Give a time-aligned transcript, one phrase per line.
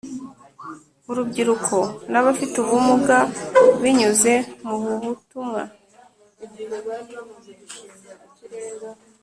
[1.09, 1.77] urubyiruko
[2.11, 3.17] nabafite ubumuga
[3.81, 4.33] binyuze
[4.65, 5.63] mububutumwa